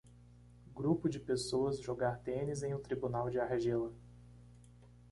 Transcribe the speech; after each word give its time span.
Grupo 0.73 1.07
de 1.07 1.19
pessoas 1.19 1.79
jogar 1.79 2.17
tênis 2.23 2.63
em 2.63 2.73
um 2.73 2.79
tribunal 2.81 3.29
de 3.29 3.37
argila. 3.39 3.93